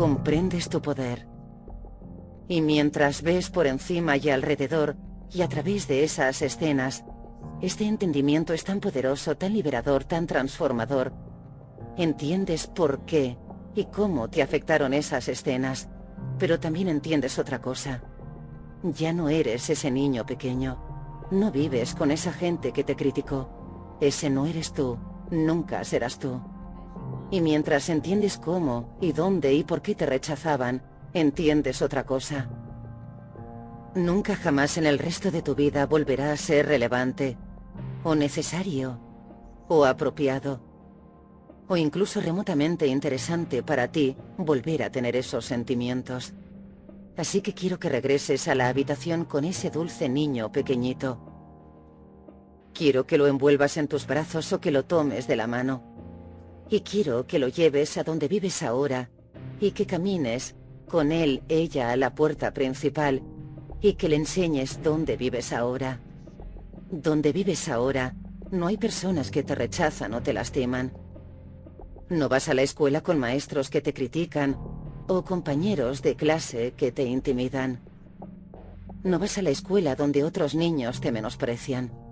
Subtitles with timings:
[0.00, 1.28] comprendes tu poder.
[2.48, 4.96] Y mientras ves por encima y alrededor
[5.30, 7.04] y a través de esas escenas,
[7.60, 11.12] este entendimiento es tan poderoso, tan liberador, tan transformador,
[11.98, 13.36] entiendes por qué
[13.74, 15.90] y cómo te afectaron esas escenas,
[16.38, 18.02] pero también entiendes otra cosa.
[18.82, 21.28] Ya no eres ese niño pequeño.
[21.30, 23.98] No vives con esa gente que te criticó.
[24.00, 24.98] Ese no eres tú.
[25.30, 26.40] Nunca serás tú.
[27.30, 32.48] Y mientras entiendes cómo y dónde y por qué te rechazaban, entiendes otra cosa.
[33.94, 37.36] Nunca jamás en el resto de tu vida volverá a ser relevante,
[38.04, 39.00] o necesario,
[39.68, 40.60] o apropiado,
[41.68, 46.34] o incluso remotamente interesante para ti volver a tener esos sentimientos.
[47.16, 51.20] Así que quiero que regreses a la habitación con ese dulce niño pequeñito.
[52.72, 55.89] Quiero que lo envuelvas en tus brazos o que lo tomes de la mano.
[56.70, 59.10] Y quiero que lo lleves a donde vives ahora
[59.60, 60.54] y que camines
[60.88, 63.22] con él, ella, a la puerta principal
[63.80, 66.00] y que le enseñes dónde vives ahora.
[66.90, 68.14] Donde vives ahora,
[68.52, 70.92] no hay personas que te rechazan o te lastiman.
[72.08, 74.56] No vas a la escuela con maestros que te critican
[75.08, 77.80] o compañeros de clase que te intimidan.
[79.02, 82.09] No vas a la escuela donde otros niños te menosprecian.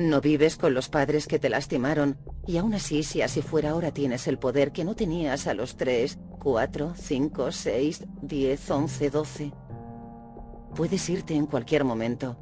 [0.00, 3.92] No vives con los padres que te lastimaron y aún así, si así fuera, ahora
[3.92, 9.52] tienes el poder que no tenías a los 3, 4, 5, 6, 10, 11, 12.
[10.74, 12.38] Puedes irte en cualquier momento.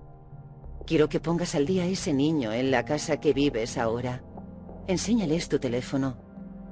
[0.86, 4.23] Quiero que pongas al día a ese niño en la casa que vives ahora.
[4.86, 6.17] Enséñales tu teléfono,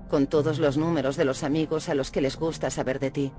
[0.08, 3.32] con todos los números de los amigos a los que les gusta saber de ti.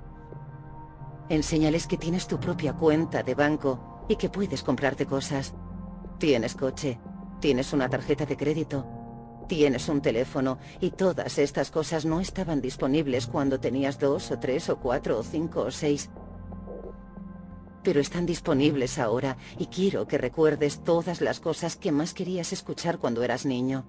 [1.30, 5.54] Enséñales que tienes tu propia cuenta de banco y que puedes comprarte cosas.
[6.18, 7.00] Tienes coche,
[7.40, 8.84] Tienes una tarjeta de crédito.
[9.46, 14.68] Tienes un teléfono y todas estas cosas no estaban disponibles cuando tenías dos o tres
[14.68, 16.10] o cuatro o cinco o seis.
[17.84, 22.98] Pero están disponibles ahora y quiero que recuerdes todas las cosas que más querías escuchar
[22.98, 23.86] cuando eras niño.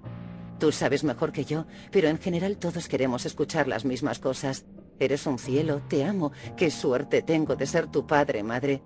[0.60, 4.66] Tú sabes mejor que yo, pero en general todos queremos escuchar las mismas cosas.
[5.00, 8.84] Eres un cielo, te amo, qué suerte tengo de ser tu padre, madre.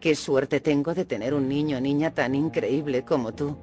[0.00, 3.56] Qué suerte tengo de tener un niño o niña tan increíble como tú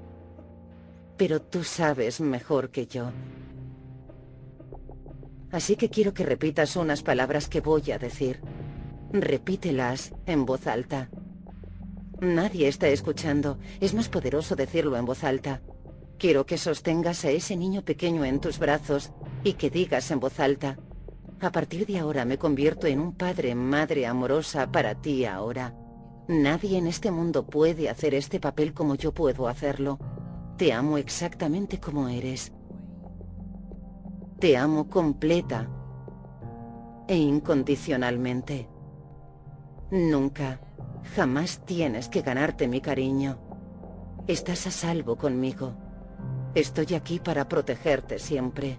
[1.23, 3.13] pero tú sabes mejor que yo.
[5.53, 8.41] Así que quiero que repitas unas palabras que voy a decir.
[9.13, 11.09] Repítelas en voz alta.
[12.19, 13.57] Nadie está escuchando.
[13.79, 15.61] Es más poderoso decirlo en voz alta.
[16.19, 19.13] Quiero que sostengas a ese niño pequeño en tus brazos
[19.45, 20.77] y que digas en voz alta,
[21.39, 25.73] a partir de ahora me convierto en un padre, madre amorosa para ti ahora.
[26.27, 29.99] Nadie en este mundo puede hacer este papel como yo puedo hacerlo.
[30.57, 32.53] Te amo exactamente como eres.
[34.39, 35.67] Te amo completa
[37.07, 38.69] e incondicionalmente.
[39.89, 40.59] Nunca,
[41.15, 43.39] jamás tienes que ganarte mi cariño.
[44.27, 45.73] Estás a salvo conmigo.
[46.53, 48.77] Estoy aquí para protegerte siempre.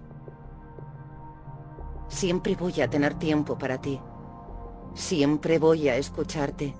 [2.07, 3.99] Siempre voy a tener tiempo para ti.
[4.93, 6.73] Siempre voy a escucharte.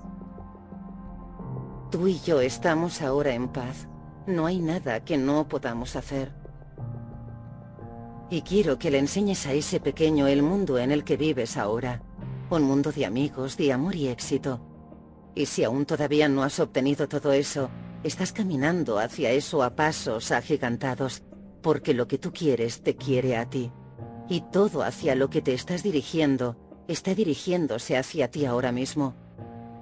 [1.92, 3.90] Tú y yo estamos ahora en paz.
[4.28, 6.32] No hay nada que no podamos hacer.
[8.30, 12.02] Y quiero que le enseñes a ese pequeño el mundo en el que vives ahora.
[12.50, 14.60] Un mundo de amigos, de amor y éxito.
[15.36, 17.70] Y si aún todavía no has obtenido todo eso,
[18.04, 21.24] estás caminando hacia eso a pasos agigantados,
[21.62, 23.72] porque lo que tú quieres te quiere a ti.
[24.28, 26.58] Y todo hacia lo que te estás dirigiendo
[26.88, 29.14] está dirigiéndose hacia ti ahora mismo.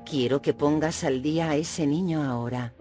[0.05, 2.73] Quiero que pongas al día a ese niño ahora.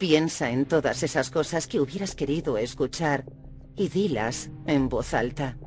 [0.00, 3.26] Piensa en todas esas cosas que hubieras querido escuchar
[3.76, 5.58] y dilas en voz alta.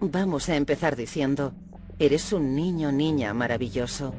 [0.00, 1.54] Vamos a empezar diciendo,
[2.00, 4.12] eres un niño niña maravilloso.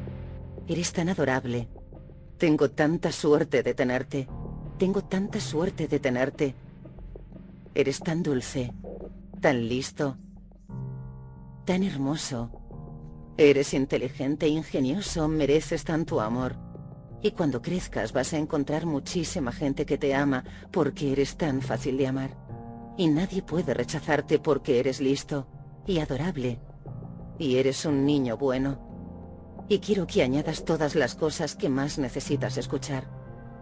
[0.70, 1.68] Eres tan adorable.
[2.38, 4.30] Tengo tanta suerte de tenerte.
[4.78, 6.56] Tengo tanta suerte de tenerte.
[7.76, 8.72] Eres tan dulce,
[9.42, 10.16] tan listo,
[11.66, 12.52] tan hermoso.
[13.36, 16.71] Eres inteligente, ingenioso, mereces tanto amor.
[17.24, 21.98] Y cuando crezcas vas a encontrar muchísima gente que te ama porque eres tan fácil
[21.98, 22.32] de amar.
[22.98, 25.48] Y nadie puede rechazarte porque eres listo
[25.86, 26.60] y adorable.
[27.38, 29.66] Y eres un niño bueno.
[29.70, 33.08] Y quiero que añadas todas las cosas que más necesitas escuchar.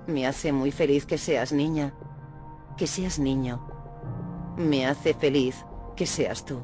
[0.07, 1.93] Me hace muy feliz que seas niña.
[2.77, 3.67] Que seas niño.
[4.57, 5.65] Me hace feliz
[5.95, 6.61] que seas tú.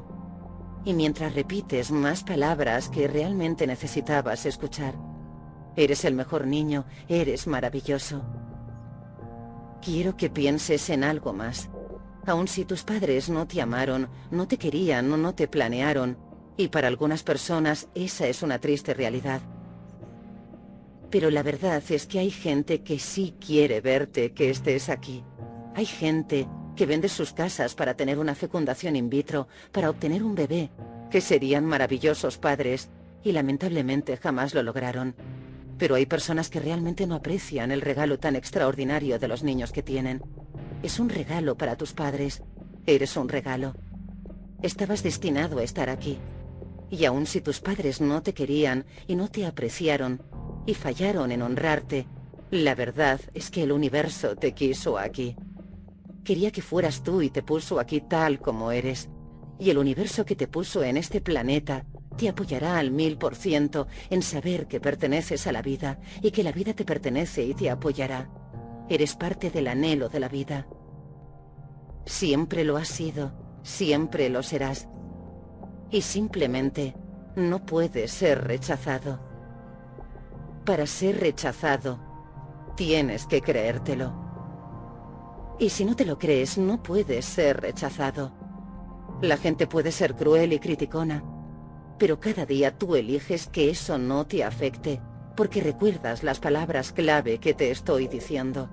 [0.84, 4.94] Y mientras repites más palabras que realmente necesitabas escuchar,
[5.76, 8.22] Eres el mejor niño, eres maravilloso.
[9.82, 11.68] Quiero que pienses en algo más.
[12.26, 16.18] Aun si tus padres no te amaron, no te querían o no te planearon,
[16.58, 19.42] Y para algunas personas esa es una triste realidad.
[21.10, 25.22] Pero la verdad es que hay gente que sí quiere verte que estés aquí.
[25.74, 30.34] Hay gente que vende sus casas para tener una fecundación in vitro, para obtener un
[30.34, 30.70] bebé,
[31.10, 32.88] que serían maravillosos padres,
[33.22, 35.14] y lamentablemente jamás lo lograron.
[35.78, 39.82] Pero hay personas que realmente no aprecian el regalo tan extraordinario de los niños que
[39.82, 40.22] tienen.
[40.82, 42.42] Es un regalo para tus padres.
[42.86, 43.74] Eres un regalo.
[44.62, 46.18] Estabas destinado a estar aquí.
[46.90, 50.22] Y aun si tus padres no te querían y no te apreciaron,
[50.66, 52.06] y fallaron en honrarte,
[52.50, 55.36] la verdad es que el universo te quiso aquí.
[56.24, 59.08] Quería que fueras tú y te puso aquí tal como eres.
[59.58, 61.86] Y el universo que te puso en este planeta
[62.16, 66.42] te apoyará al mil por ciento en saber que perteneces a la vida y que
[66.42, 68.30] la vida te pertenece y te apoyará.
[68.88, 70.66] Eres parte del anhelo de la vida.
[72.04, 73.32] Siempre lo has sido,
[73.62, 74.88] siempre lo serás.
[75.90, 76.96] Y simplemente
[77.36, 79.20] no puedes ser rechazado.
[80.64, 81.98] Para ser rechazado,
[82.76, 84.26] tienes que creértelo.
[85.58, 88.32] Y si no te lo crees, no puedes ser rechazado.
[89.22, 91.24] La gente puede ser cruel y criticona,
[91.98, 95.00] pero cada día tú eliges que eso no te afecte,
[95.34, 98.68] porque recuerdas las palabras clave que te estoy diciendo.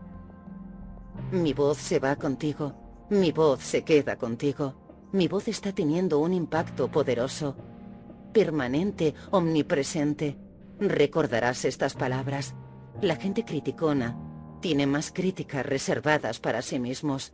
[1.32, 2.74] Mi voz se va contigo,
[3.10, 7.56] mi voz se queda contigo, mi voz está teniendo un impacto poderoso,
[8.34, 10.38] permanente, omnipresente.
[10.80, 12.56] Recordarás estas palabras.
[13.02, 14.18] La gente criticona
[14.60, 17.32] tiene más críticas reservadas para sí mismos.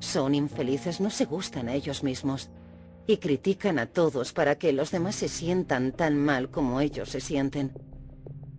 [0.00, 2.50] Son infelices, no se gustan a ellos mismos
[3.10, 7.20] y critican a todos para que los demás se sientan tan mal como ellos se
[7.20, 7.72] sienten.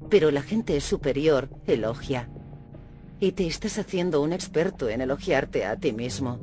[0.09, 2.29] Pero la gente superior elogia.
[3.21, 6.39] Y te estás haciendo un experto en elogiarte a ti mismo.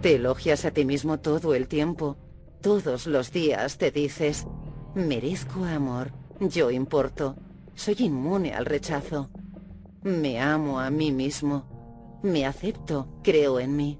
[0.00, 2.16] Te elogias a ti mismo todo el tiempo.
[2.60, 4.46] Todos los días te dices,
[4.94, 7.34] merezco amor, yo importo,
[7.74, 9.28] soy inmune al rechazo.
[10.02, 12.20] Me amo a mí mismo.
[12.22, 13.98] Me acepto, creo en mí.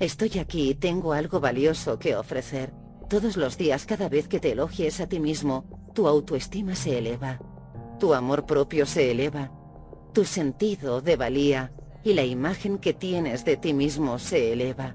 [0.00, 2.72] Estoy aquí y tengo algo valioso que ofrecer.
[3.08, 7.40] Todos los días, cada vez que te elogies a ti mismo, tu autoestima se eleva.
[7.98, 9.50] Tu amor propio se eleva.
[10.12, 11.72] Tu sentido de valía
[12.04, 14.94] y la imagen que tienes de ti mismo se eleva.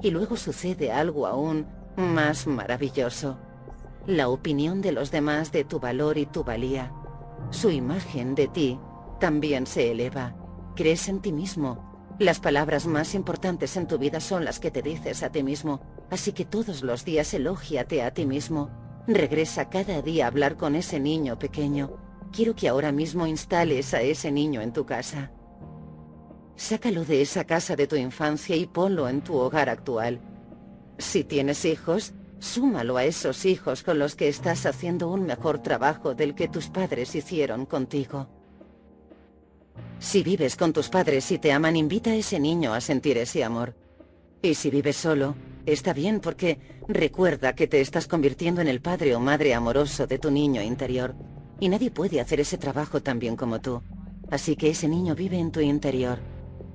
[0.00, 1.66] Y luego sucede algo aún
[1.96, 3.38] más maravilloso.
[4.06, 6.92] La opinión de los demás de tu valor y tu valía.
[7.50, 8.78] Su imagen de ti
[9.18, 10.36] también se eleva.
[10.76, 14.80] Crees en ti mismo, las palabras más importantes en tu vida son las que te
[14.80, 15.80] dices a ti mismo,
[16.10, 18.70] así que todos los días elógiate a ti mismo.
[19.06, 21.98] Regresa cada día a hablar con ese niño pequeño.
[22.32, 25.30] Quiero que ahora mismo instales a ese niño en tu casa.
[26.56, 30.20] Sácalo de esa casa de tu infancia y ponlo en tu hogar actual.
[30.96, 36.14] Si tienes hijos, súmalo a esos hijos con los que estás haciendo un mejor trabajo
[36.14, 38.35] del que tus padres hicieron contigo.
[39.98, 43.42] Si vives con tus padres y te aman, invita a ese niño a sentir ese
[43.42, 43.74] amor.
[44.42, 45.34] Y si vives solo,
[45.64, 50.18] está bien porque recuerda que te estás convirtiendo en el padre o madre amoroso de
[50.18, 51.14] tu niño interior.
[51.60, 53.82] Y nadie puede hacer ese trabajo tan bien como tú.
[54.30, 56.18] Así que ese niño vive en tu interior.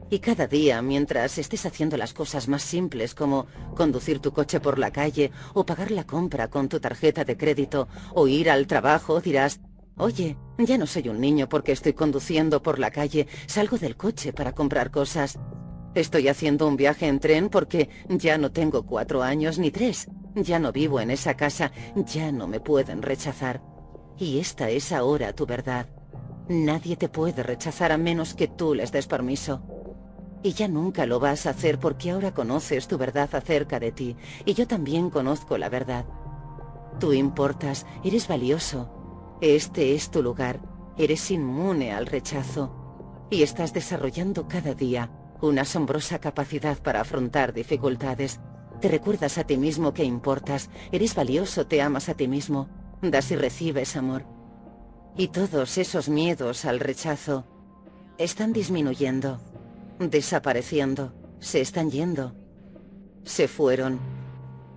[0.09, 3.45] Y cada día, mientras estés haciendo las cosas más simples como
[3.75, 7.87] conducir tu coche por la calle o pagar la compra con tu tarjeta de crédito
[8.13, 9.61] o ir al trabajo, dirás,
[10.01, 14.33] Oye, ya no soy un niño porque estoy conduciendo por la calle, salgo del coche
[14.33, 15.37] para comprar cosas.
[15.93, 20.09] Estoy haciendo un viaje en tren porque ya no tengo cuatro años ni tres.
[20.33, 23.61] Ya no vivo en esa casa, ya no me pueden rechazar.
[24.17, 25.85] Y esta es ahora tu verdad.
[26.49, 29.61] Nadie te puede rechazar a menos que tú les des permiso.
[30.41, 34.15] Y ya nunca lo vas a hacer porque ahora conoces tu verdad acerca de ti,
[34.45, 36.05] y yo también conozco la verdad.
[36.99, 39.00] Tú importas, eres valioso,
[39.41, 40.61] este es tu lugar.
[40.97, 43.27] Eres inmune al rechazo.
[43.31, 45.09] Y estás desarrollando cada día
[45.41, 48.39] una asombrosa capacidad para afrontar dificultades.
[48.79, 50.69] Te recuerdas a ti mismo que importas.
[50.91, 52.69] Eres valioso, te amas a ti mismo.
[53.01, 54.25] Das y recibes amor.
[55.17, 57.47] Y todos esos miedos al rechazo
[58.19, 59.41] están disminuyendo,
[59.99, 62.35] desapareciendo, se están yendo.
[63.23, 63.99] Se fueron.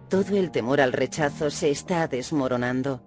[0.08, 3.03] Todo el temor al rechazo se está desmoronando.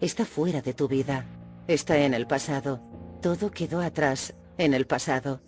[0.00, 1.26] Está fuera de tu vida.
[1.66, 2.80] Está en el pasado.
[3.20, 5.42] Todo quedó atrás, en el pasado.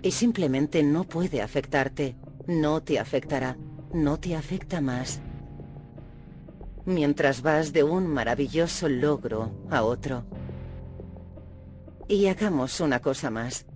[0.00, 2.16] Y simplemente no puede afectarte.
[2.46, 3.56] No te afectará.
[3.92, 5.20] No te afecta más.
[6.84, 10.24] Mientras vas de un maravilloso logro a otro.
[12.06, 13.66] Y hagamos una cosa más.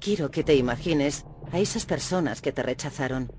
[0.00, 3.30] Quiero que te imagines a esas personas que te rechazaron.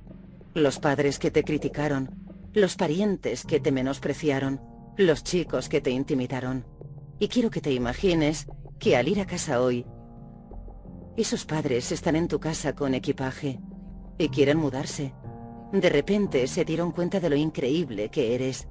[0.54, 2.16] Los padres que te criticaron.
[2.54, 4.60] los parientes que te menospreciaron,
[5.06, 6.65] los chicos que te intimidaron.
[7.20, 8.48] Y quiero que te imagines
[8.79, 9.86] que al ir a casa hoy,
[11.15, 13.62] esos padres están en tu casa con equipaje
[14.18, 15.13] y quieren mudarse.
[15.72, 18.68] De repente se dieron cuenta de lo increíble que eres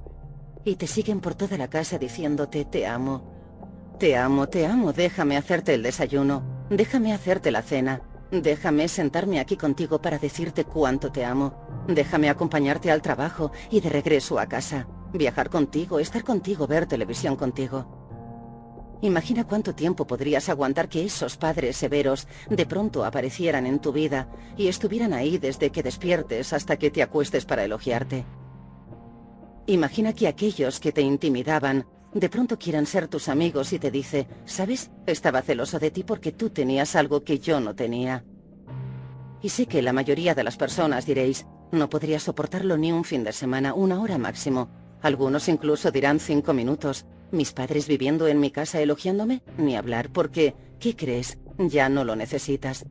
[0.64, 3.96] y te siguen por toda la casa diciéndote te amo.
[3.98, 9.56] Te amo, te amo, déjame hacerte el desayuno, déjame hacerte la cena, déjame sentarme aquí
[9.56, 14.86] contigo para decirte cuánto te amo, déjame acompañarte al trabajo y de regreso a casa,
[15.12, 17.98] viajar contigo, estar contigo, ver televisión contigo.
[19.00, 24.28] Imagina cuánto tiempo podrías aguantar que esos padres severos de pronto aparecieran en tu vida
[24.56, 28.24] y estuvieran ahí desde que despiertes hasta que te acuestes para elogiarte.
[29.66, 34.26] Imagina que aquellos que te intimidaban de pronto quieran ser tus amigos y te dice,
[34.46, 34.90] ¿sabes?
[35.06, 38.24] Estaba celoso de ti porque tú tenías algo que yo no tenía.
[39.42, 43.22] Y sé que la mayoría de las personas diréis, no podría soportarlo ni un fin
[43.22, 44.70] de semana, una hora máximo.
[45.02, 49.42] Algunos incluso dirán cinco minutos, ¿Mis padres viviendo en mi casa elogiándome?
[49.58, 51.38] Ni hablar, porque, ¿qué crees?
[51.58, 52.86] Ya no lo necesitas.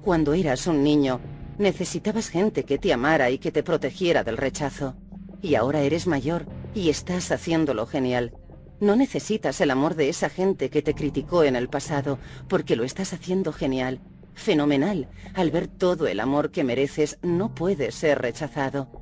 [0.00, 1.20] Cuando eras un niño,
[1.58, 4.94] necesitabas gente que te amara y que te protegiera del rechazo.
[5.42, 8.32] Y ahora eres mayor y estás haciéndolo genial.
[8.80, 12.84] No necesitas el amor de esa gente que te criticó en el pasado, porque lo
[12.84, 14.00] estás haciendo genial,
[14.32, 15.08] fenomenal.
[15.34, 19.01] Al ver todo el amor que mereces, no puedes ser rechazado.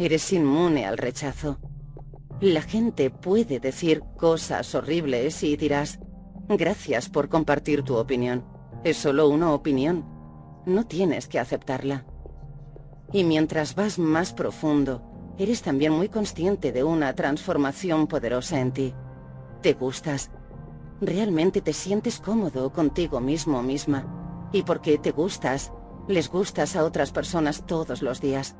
[0.00, 1.58] Eres inmune al rechazo.
[2.40, 5.98] La gente puede decir cosas horribles y dirás,
[6.48, 8.44] gracias por compartir tu opinión.
[8.84, 10.04] Es solo una opinión.
[10.66, 12.06] No tienes que aceptarla.
[13.12, 15.02] Y mientras vas más profundo,
[15.36, 18.94] eres también muy consciente de una transformación poderosa en ti.
[19.62, 20.30] Te gustas.
[21.00, 24.48] Realmente te sientes cómodo contigo mismo misma.
[24.52, 25.72] Y porque te gustas,
[26.06, 28.54] les gustas a otras personas todos los días.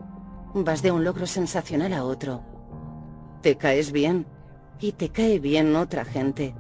[0.55, 2.43] Vas de un logro sensacional a otro
[3.41, 4.27] te caes bien
[4.81, 6.55] y te cae bien otra gente.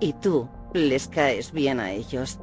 [0.00, 2.38] Y tú les caes bien a ellos.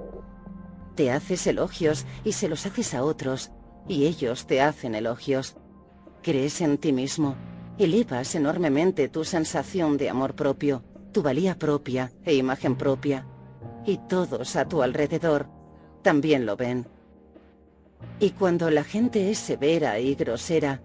[0.95, 3.51] Te haces elogios y se los haces a otros
[3.87, 5.55] y ellos te hacen elogios.
[6.21, 7.35] Crees en ti mismo,
[7.77, 13.27] elevas enormemente tu sensación de amor propio, tu valía propia e imagen propia.
[13.85, 15.47] Y todos a tu alrededor
[16.01, 16.87] también lo ven.
[18.19, 20.81] Y cuando la gente es severa y grosera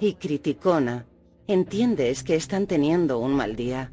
[0.00, 1.06] y criticona
[1.46, 3.92] entiendes que están teniendo un mal día.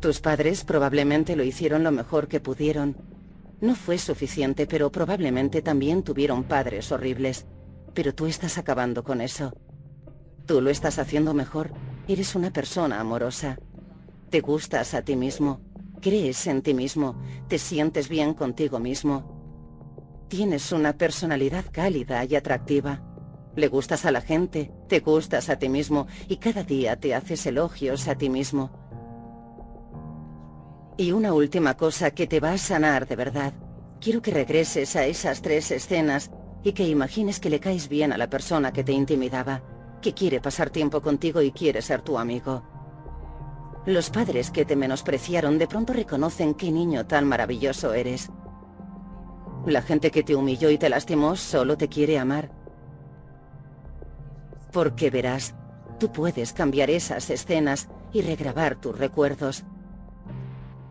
[0.00, 2.96] Tus padres probablemente lo hicieron lo mejor que pudieron.
[3.60, 7.46] No fue suficiente, pero probablemente también tuvieron padres horribles.
[7.94, 9.52] Pero tú estás acabando con eso.
[10.46, 11.72] Tú lo estás haciendo mejor.
[12.06, 13.58] Eres una persona amorosa.
[14.30, 15.60] Te gustas a ti mismo.
[16.00, 17.20] Crees en ti mismo.
[17.48, 19.37] Te sientes bien contigo mismo.
[20.28, 23.02] Tienes una personalidad cálida y atractiva.
[23.56, 27.46] Le gustas a la gente, te gustas a ti mismo y cada día te haces
[27.46, 28.70] elogios a ti mismo.
[30.98, 33.54] Y una última cosa que te va a sanar de verdad.
[34.00, 36.30] Quiero que regreses a esas tres escenas
[36.62, 39.62] y que imagines que le caes bien a la persona que te intimidaba,
[40.02, 42.64] que quiere pasar tiempo contigo y quiere ser tu amigo.
[43.86, 48.30] Los padres que te menospreciaron de pronto reconocen qué niño tan maravilloso eres.
[49.68, 52.50] La gente que te humilló y te lastimó solo te quiere amar.
[54.72, 55.54] Porque verás,
[56.00, 59.64] tú puedes cambiar esas escenas y regrabar tus recuerdos.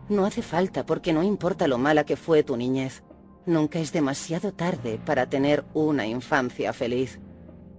[0.08, 3.02] No hace falta porque no importa lo mala que fue tu niñez.
[3.46, 7.18] Nunca es demasiado tarde para tener una infancia feliz.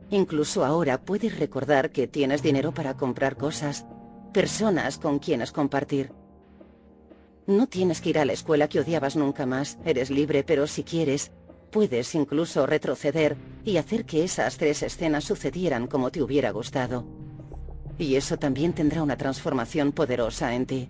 [0.09, 3.85] Incluso ahora puedes recordar que tienes dinero para comprar cosas,
[4.33, 6.11] personas con quienes compartir.
[7.47, 10.83] No tienes que ir a la escuela que odiabas nunca más, eres libre, pero si
[10.83, 11.31] quieres,
[11.71, 17.05] Puedes incluso retroceder y hacer que esas tres escenas sucedieran como te hubiera gustado.
[17.99, 20.89] Y eso también tendrá una transformación poderosa en ti.